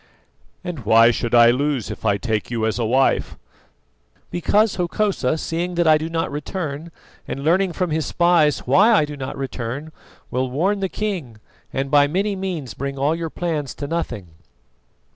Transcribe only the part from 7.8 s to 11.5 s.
his spies why I do not return, will warn the king,